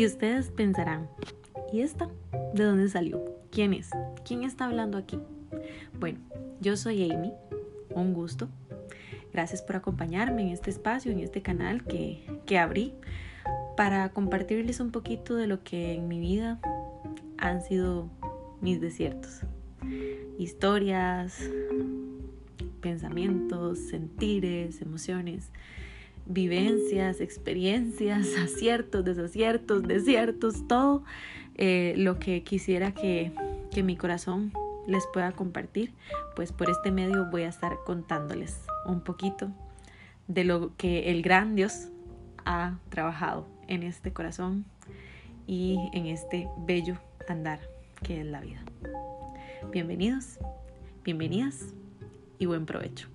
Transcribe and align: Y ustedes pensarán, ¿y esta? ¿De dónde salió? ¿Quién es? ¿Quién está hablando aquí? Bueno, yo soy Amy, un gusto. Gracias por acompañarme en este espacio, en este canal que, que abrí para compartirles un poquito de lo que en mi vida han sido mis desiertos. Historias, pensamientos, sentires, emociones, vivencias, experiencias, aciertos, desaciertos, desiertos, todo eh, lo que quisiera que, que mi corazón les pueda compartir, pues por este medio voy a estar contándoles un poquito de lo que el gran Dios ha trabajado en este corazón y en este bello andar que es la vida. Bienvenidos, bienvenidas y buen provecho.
Y 0.00 0.06
ustedes 0.06 0.48
pensarán, 0.48 1.10
¿y 1.74 1.82
esta? 1.82 2.08
¿De 2.54 2.64
dónde 2.64 2.88
salió? 2.88 3.22
¿Quién 3.50 3.74
es? 3.74 3.90
¿Quién 4.26 4.44
está 4.44 4.64
hablando 4.64 4.96
aquí? 4.96 5.18
Bueno, 5.98 6.20
yo 6.58 6.78
soy 6.78 7.12
Amy, 7.12 7.34
un 7.90 8.14
gusto. 8.14 8.48
Gracias 9.34 9.60
por 9.60 9.76
acompañarme 9.76 10.40
en 10.40 10.48
este 10.48 10.70
espacio, 10.70 11.12
en 11.12 11.18
este 11.18 11.42
canal 11.42 11.84
que, 11.84 12.24
que 12.46 12.58
abrí 12.58 12.94
para 13.76 14.08
compartirles 14.08 14.80
un 14.80 14.90
poquito 14.90 15.36
de 15.36 15.46
lo 15.46 15.62
que 15.62 15.92
en 15.92 16.08
mi 16.08 16.18
vida 16.18 16.58
han 17.36 17.60
sido 17.60 18.08
mis 18.62 18.80
desiertos. 18.80 19.42
Historias, 20.38 21.42
pensamientos, 22.80 23.78
sentires, 23.78 24.80
emociones, 24.80 25.50
vivencias, 26.26 27.20
experiencias, 27.20 28.28
aciertos, 28.42 29.04
desaciertos, 29.04 29.82
desiertos, 29.82 30.66
todo 30.68 31.02
eh, 31.56 31.94
lo 31.96 32.18
que 32.18 32.42
quisiera 32.42 32.92
que, 32.92 33.32
que 33.70 33.82
mi 33.82 33.96
corazón 33.96 34.52
les 34.86 35.06
pueda 35.06 35.32
compartir, 35.32 35.92
pues 36.34 36.52
por 36.52 36.70
este 36.70 36.90
medio 36.90 37.26
voy 37.30 37.42
a 37.42 37.48
estar 37.48 37.78
contándoles 37.84 38.62
un 38.86 39.00
poquito 39.00 39.50
de 40.26 40.44
lo 40.44 40.76
que 40.76 41.10
el 41.10 41.22
gran 41.22 41.54
Dios 41.54 41.88
ha 42.44 42.78
trabajado 42.88 43.46
en 43.68 43.82
este 43.82 44.12
corazón 44.12 44.64
y 45.46 45.78
en 45.92 46.06
este 46.06 46.48
bello 46.58 46.96
andar 47.28 47.60
que 48.02 48.20
es 48.20 48.26
la 48.26 48.40
vida. 48.40 48.62
Bienvenidos, 49.70 50.38
bienvenidas 51.04 51.74
y 52.38 52.46
buen 52.46 52.66
provecho. 52.66 53.08